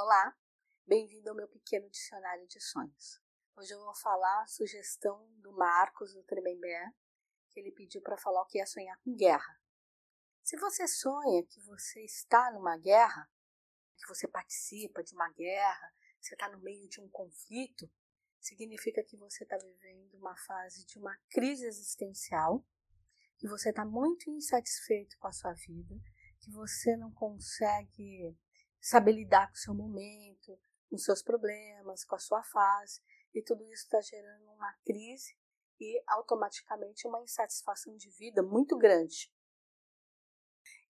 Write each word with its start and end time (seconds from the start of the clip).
Olá, 0.00 0.32
bem-vindo 0.86 1.28
ao 1.28 1.34
meu 1.34 1.48
pequeno 1.48 1.90
dicionário 1.90 2.46
de 2.46 2.60
sonhos. 2.60 3.20
Hoje 3.56 3.74
eu 3.74 3.80
vou 3.80 3.96
falar 3.96 4.42
a 4.42 4.46
sugestão 4.46 5.28
do 5.38 5.50
Marcos 5.50 6.14
do 6.14 6.22
Tremembé, 6.22 6.92
que 7.50 7.58
ele 7.58 7.72
pediu 7.72 8.00
para 8.00 8.16
falar 8.16 8.42
o 8.42 8.46
que 8.46 8.60
é 8.60 8.64
sonhar 8.64 8.96
com 9.00 9.16
guerra. 9.16 9.60
Se 10.44 10.56
você 10.56 10.86
sonha 10.86 11.44
que 11.48 11.60
você 11.62 12.04
está 12.04 12.48
numa 12.52 12.78
guerra, 12.78 13.28
que 13.96 14.06
você 14.06 14.28
participa 14.28 15.02
de 15.02 15.16
uma 15.16 15.28
guerra, 15.32 15.92
você 16.20 16.36
está 16.36 16.48
no 16.48 16.60
meio 16.60 16.88
de 16.88 17.00
um 17.00 17.08
conflito, 17.08 17.90
significa 18.38 19.02
que 19.02 19.16
você 19.16 19.42
está 19.42 19.58
vivendo 19.58 20.14
uma 20.14 20.36
fase 20.36 20.86
de 20.86 20.96
uma 20.96 21.18
crise 21.28 21.66
existencial, 21.66 22.64
que 23.36 23.48
você 23.48 23.70
está 23.70 23.84
muito 23.84 24.30
insatisfeito 24.30 25.18
com 25.18 25.26
a 25.26 25.32
sua 25.32 25.54
vida, 25.54 25.96
que 26.38 26.52
você 26.52 26.96
não 26.96 27.10
consegue 27.10 28.38
saber 28.80 29.12
lidar 29.12 29.48
com 29.48 29.54
o 29.54 29.58
seu 29.58 29.74
momento, 29.74 30.58
com 30.88 30.96
os 30.96 31.04
seus 31.04 31.22
problemas, 31.22 32.04
com 32.04 32.14
a 32.14 32.18
sua 32.18 32.42
fase, 32.42 33.02
e 33.34 33.42
tudo 33.42 33.62
isso 33.64 33.84
está 33.84 34.00
gerando 34.00 34.50
uma 34.52 34.72
crise 34.84 35.36
e 35.80 36.02
automaticamente 36.08 37.06
uma 37.06 37.20
insatisfação 37.22 37.96
de 37.96 38.10
vida 38.10 38.42
muito 38.42 38.76
grande. 38.76 39.32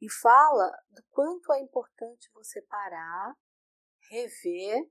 E 0.00 0.10
fala 0.10 0.70
do 0.90 1.02
quanto 1.10 1.52
é 1.52 1.60
importante 1.60 2.30
você 2.34 2.60
parar, 2.62 3.34
rever. 4.10 4.90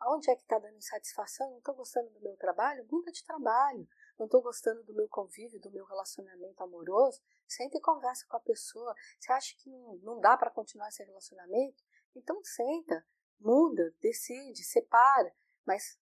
Aonde 0.00 0.30
é 0.30 0.36
que 0.36 0.42
está 0.42 0.58
dando 0.58 0.76
insatisfação? 0.76 1.50
Não 1.50 1.58
estou 1.58 1.74
gostando 1.74 2.08
do 2.10 2.20
meu 2.20 2.36
trabalho? 2.36 2.86
Muda 2.90 3.10
de 3.10 3.24
trabalho. 3.24 3.88
Não 4.18 4.26
estou 4.26 4.42
gostando 4.42 4.82
do 4.82 4.94
meu 4.94 5.08
convívio, 5.08 5.60
do 5.60 5.70
meu 5.70 5.84
relacionamento 5.84 6.62
amoroso? 6.62 7.22
Senta 7.46 7.78
e 7.78 7.80
conversa 7.80 8.26
com 8.26 8.36
a 8.36 8.40
pessoa. 8.40 8.94
Você 9.18 9.32
acha 9.32 9.54
que 9.56 9.70
não, 9.70 9.96
não 9.98 10.20
dá 10.20 10.36
para 10.36 10.50
continuar 10.50 10.88
esse 10.88 11.04
relacionamento? 11.04 11.84
Então 12.16 12.42
senta, 12.42 13.06
muda, 13.38 13.94
decide, 14.00 14.64
separa, 14.64 15.32
mas 15.64 15.98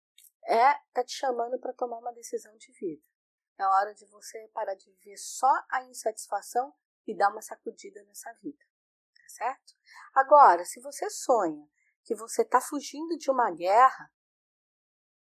é 0.45 0.75
tá 0.93 1.05
te 1.05 1.13
chamando 1.13 1.59
para 1.59 1.73
tomar 1.73 1.99
uma 1.99 2.13
decisão 2.13 2.57
de 2.57 2.73
vida. 2.73 3.03
É 3.57 3.65
hora 3.65 3.95
de 3.95 4.07
você 4.07 4.49
parar 4.49 4.75
de 4.75 4.91
viver 4.91 5.17
só 5.17 5.53
a 5.71 5.85
insatisfação 5.85 6.75
e 7.07 7.15
dar 7.15 7.31
uma 7.31 7.43
sacudida 7.43 8.03
nessa 8.05 8.33
vida, 8.43 8.65
tá 9.15 9.29
certo? 9.29 9.75
Agora, 10.15 10.65
se 10.65 10.81
você 10.81 11.09
sonha 11.11 11.69
que 12.03 12.15
você 12.15 12.43
está 12.43 12.61
fugindo 12.61 13.17
de 13.19 13.31
uma 13.31 13.51
guerra, 13.51 14.11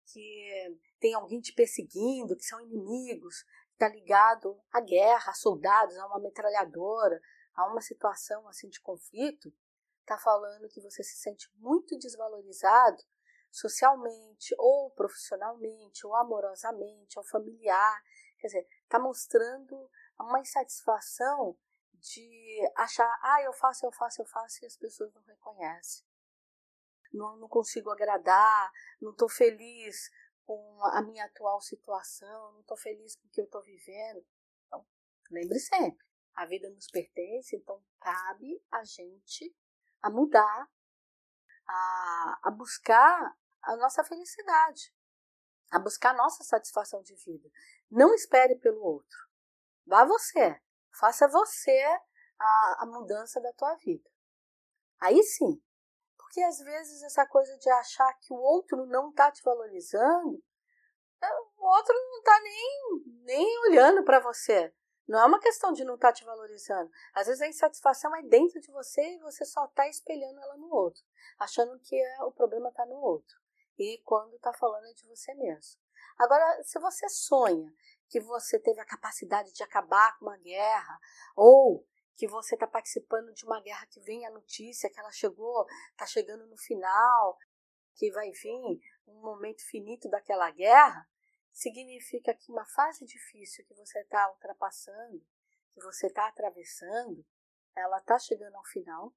que 0.07 0.79
tem 1.01 1.15
alguém 1.15 1.41
te 1.41 1.53
perseguindo, 1.53 2.37
que 2.37 2.45
são 2.45 2.61
inimigos, 2.61 3.45
está 3.73 3.89
ligado 3.89 4.59
à 4.73 4.81
guerra, 4.81 5.31
a 5.31 5.35
soldados, 5.35 5.97
a 5.97 6.07
uma 6.07 6.21
metralhadora, 6.21 7.21
a 7.55 7.67
uma 7.67 7.81
situação 7.81 8.47
assim 8.49 8.69
de 8.69 8.81
conflito, 8.81 9.53
está 10.01 10.17
falando 10.19 10.69
que 10.69 10.81
você 10.81 11.03
se 11.03 11.17
sente 11.17 11.51
muito 11.57 11.99
desvalorizado 11.99 13.03
socialmente, 13.51 14.55
ou 14.59 14.91
profissionalmente, 14.91 16.07
ou 16.07 16.15
amorosamente, 16.15 17.19
ou 17.19 17.25
familiar. 17.25 18.03
Quer 18.39 18.49
dizer, 18.49 18.69
está 18.83 18.99
mostrando 18.99 19.91
uma 20.21 20.41
insatisfação 20.41 21.57
de 21.95 22.73
achar, 22.77 23.11
ah, 23.23 23.43
eu 23.43 23.53
faço, 23.53 23.87
eu 23.87 23.93
faço, 23.93 24.21
eu 24.21 24.27
faço, 24.27 24.63
e 24.63 24.67
as 24.67 24.77
pessoas 24.77 25.13
não 25.15 25.23
reconhecem. 25.23 26.06
Não, 27.17 27.37
não 27.37 27.49
consigo 27.49 27.91
agradar, 27.91 28.73
não 29.01 29.11
estou 29.13 29.29
feliz 29.29 30.11
com 30.45 30.79
a 30.85 31.03
minha 31.03 31.25
atual 31.25 31.61
situação, 31.61 32.53
não 32.53 32.61
estou 32.61 32.77
feliz 32.77 33.17
com 33.17 33.27
o 33.27 33.31
que 33.31 33.41
eu 33.41 33.45
estou 33.45 33.63
vivendo. 33.63 34.25
Então, 34.67 34.87
lembre 35.31 35.59
sempre, 35.59 36.05
a 36.35 36.47
vida 36.47 36.71
nos 36.71 36.87
pertence, 36.89 37.57
então 37.57 37.83
cabe 37.99 38.63
a 38.71 38.85
gente 38.85 39.55
a 40.01 40.11
mudar, 40.11 40.69
a, 41.67 42.41
a 42.45 42.51
buscar 42.51 43.37
a 43.63 43.77
nossa 43.77 44.05
felicidade, 44.05 44.95
a 45.71 45.79
buscar 45.79 46.11
a 46.11 46.17
nossa 46.17 46.45
satisfação 46.45 47.03
de 47.03 47.17
vida. 47.17 47.51
Não 47.91 48.15
espere 48.15 48.57
pelo 48.57 48.81
outro. 48.83 49.19
Vá 49.85 50.05
você, 50.05 50.61
faça 50.93 51.27
você 51.29 51.83
a, 52.39 52.77
a 52.83 52.87
mudança 52.87 53.41
da 53.41 53.53
tua 53.53 53.75
vida. 53.77 54.09
Aí 55.01 55.23
sim, 55.23 55.63
porque 56.27 56.43
às 56.43 56.59
vezes 56.59 57.05
essa 57.05 57.25
coisa 57.25 57.57
de 57.57 57.71
achar 57.71 58.13
que 58.15 58.33
o 58.33 58.37
outro 58.37 58.85
não 58.87 59.11
está 59.11 59.31
te 59.31 59.43
valorizando, 59.45 60.43
é, 61.23 61.27
o 61.57 61.65
outro 61.65 61.95
não 61.95 62.19
está 62.19 62.41
nem, 62.41 63.05
nem 63.23 63.59
olhando 63.69 64.05
para 64.05 64.19
você. 64.19 64.75
Não 65.07 65.21
é 65.21 65.25
uma 65.25 65.39
questão 65.39 65.73
de 65.73 65.85
não 65.85 65.95
estar 65.95 66.09
tá 66.09 66.15
te 66.15 66.25
valorizando. 66.25 66.91
Às 67.15 67.29
vezes 67.29 67.41
a 67.43 67.47
insatisfação 67.47 68.15
é 68.17 68.23
dentro 68.23 68.61
de 68.61 68.73
você 68.73 69.01
e 69.15 69.21
você 69.21 69.45
só 69.45 69.67
está 69.67 69.89
espelhando 69.89 70.41
ela 70.41 70.57
no 70.57 70.69
outro, 70.75 71.01
achando 71.39 71.79
que 71.79 71.95
é, 71.95 72.23
o 72.25 72.33
problema 72.33 72.71
está 72.71 72.85
no 72.85 72.97
outro. 72.97 73.37
E 73.79 74.03
quando 74.05 74.35
está 74.35 74.53
falando 74.53 74.87
é 74.89 74.93
de 74.95 75.07
você 75.07 75.33
mesmo. 75.35 75.81
Agora, 76.19 76.61
se 76.65 76.81
você 76.81 77.09
sonha 77.09 77.73
que 78.09 78.19
você 78.19 78.59
teve 78.59 78.81
a 78.81 78.85
capacidade 78.85 79.53
de 79.53 79.63
acabar 79.63 80.19
com 80.19 80.27
uma 80.27 80.39
guerra, 80.39 80.99
ou 81.37 81.87
que 82.17 82.27
você 82.27 82.55
está 82.55 82.67
participando 82.67 83.33
de 83.33 83.45
uma 83.45 83.61
guerra 83.61 83.87
que 83.87 84.01
vem 84.01 84.27
a 84.27 84.31
notícia 84.31 84.91
que 84.91 84.99
ela 84.99 85.13
chegou, 85.13 85.67
está 85.91 86.07
chegando 86.07 86.47
no 86.47 86.57
final, 86.57 87.39
que 87.95 88.11
vai 88.11 88.31
vir 88.31 88.81
um 89.07 89.21
momento 89.21 89.63
finito 89.67 90.09
daquela 90.09 90.51
guerra, 90.51 91.09
significa 91.53 92.35
que 92.35 92.51
uma 92.51 92.67
fase 92.67 93.05
difícil 93.05 93.65
que 93.67 93.75
você 93.75 94.01
está 94.01 94.31
ultrapassando, 94.31 95.25
que 95.73 95.81
você 95.81 96.07
está 96.07 96.27
atravessando, 96.27 97.25
ela 97.75 97.99
está 97.99 98.19
chegando 98.19 98.57
ao 98.57 98.65
final, 98.65 99.15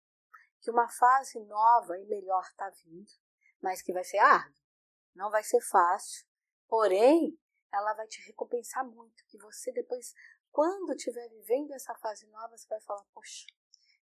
que 0.62 0.70
uma 0.70 0.90
fase 0.90 1.40
nova 1.46 1.98
e 1.98 2.06
melhor 2.06 2.44
está 2.44 2.70
vindo, 2.70 3.12
mas 3.62 3.82
que 3.82 3.94
vai 3.94 4.04
ser 4.04 4.20
árduo, 4.20 4.62
não 5.16 5.30
vai 5.32 5.44
ser 5.44 5.62
fácil, 5.62 6.26
porém, 6.68 7.38
ela 7.72 7.94
vai 7.94 8.08
te 8.08 8.22
recompensar 8.26 8.86
muito, 8.86 9.26
que 9.28 9.38
você 9.38 9.72
depois, 9.72 10.14
quando 10.60 10.92
estiver 10.92 11.30
vivendo 11.30 11.72
essa 11.72 11.96
fase 11.96 12.28
nova, 12.28 12.58
você 12.58 12.68
vai 12.68 12.82
falar, 12.82 13.06
poxa, 13.14 13.48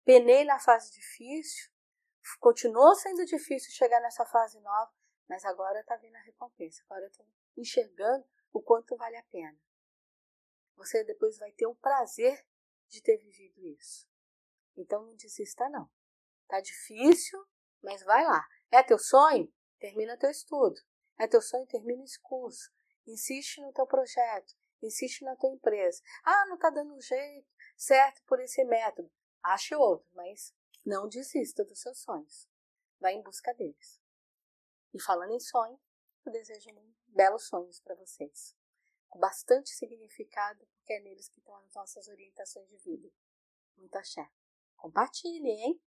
penei 0.05 0.45
na 0.45 0.59
fase 0.59 0.91
difícil, 0.91 1.71
continuou 2.39 2.93
sendo 2.93 3.25
difícil 3.25 3.71
chegar 3.71 3.99
nessa 4.01 4.23
fase 4.23 4.59
nova, 4.59 4.93
mas 5.27 5.43
agora 5.45 5.79
está 5.79 5.95
vindo 5.95 6.15
a 6.15 6.21
recompensa, 6.21 6.83
agora 6.83 7.07
estou 7.07 7.25
enxergando 7.57 8.23
o 8.51 8.61
quanto 8.61 8.95
vale 8.95 9.17
a 9.17 9.23
pena. 9.31 9.59
Você 10.75 11.03
depois 11.03 11.39
vai 11.39 11.51
ter 11.53 11.65
o 11.65 11.73
prazer 11.73 12.45
de 12.87 13.01
ter 13.01 13.17
vivido 13.17 13.65
isso. 13.69 14.07
Então 14.77 15.03
não 15.07 15.15
desista 15.15 15.67
não. 15.69 15.89
Tá 16.47 16.61
difícil, 16.61 17.43
mas 17.81 18.03
vai 18.03 18.23
lá. 18.25 18.47
É 18.69 18.83
teu 18.83 18.99
sonho? 18.99 19.51
Termina 19.79 20.19
teu 20.19 20.29
estudo. 20.29 20.79
É 21.17 21.25
teu 21.27 21.41
sonho? 21.41 21.65
Termina 21.65 22.03
esse 22.03 22.21
curso. 22.21 22.71
Insiste 23.07 23.59
no 23.59 23.73
teu 23.73 23.87
projeto. 23.87 24.53
Insiste 24.85 25.23
na 25.23 25.35
tua 25.35 25.49
empresa. 25.49 26.01
Ah, 26.23 26.45
não 26.47 26.57
tá 26.57 26.69
dando 26.69 26.99
jeito 27.01 27.47
certo 27.75 28.21
por 28.25 28.39
esse 28.39 28.63
método. 28.63 29.11
Ache 29.41 29.75
outro, 29.75 30.07
mas 30.13 30.53
não 30.85 31.07
desista 31.07 31.63
dos 31.65 31.79
seus 31.79 31.99
sonhos. 31.99 32.49
Vai 32.99 33.13
em 33.13 33.21
busca 33.21 33.53
deles. 33.53 34.01
E 34.93 35.01
falando 35.01 35.33
em 35.33 35.39
sonho, 35.39 35.79
eu 36.25 36.31
desejo 36.31 36.69
belos 37.07 37.47
sonhos 37.47 37.79
para 37.81 37.95
vocês. 37.95 38.55
Com 39.09 39.19
bastante 39.19 39.69
significado, 39.69 40.65
porque 40.77 40.93
é 40.93 40.99
neles 40.99 41.27
que 41.29 41.39
estão 41.39 41.55
as 41.57 41.73
nossas 41.73 42.07
orientações 42.07 42.67
de 42.69 42.77
vida. 42.77 43.11
Muita 43.75 43.99
axé. 43.99 44.27
Compartilhe, 44.75 45.49
hein? 45.49 45.81